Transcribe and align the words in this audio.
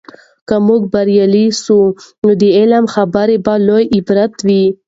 که 0.47 0.55
موږ 0.67 0.81
بریالي 0.93 1.45
سو، 1.63 1.77
نو 2.25 2.31
د 2.41 2.43
علم 2.59 2.85
خبره 2.93 3.35
به 3.45 3.53
لوي 3.67 3.85
عبرت 3.97 4.33
وي. 4.47 4.63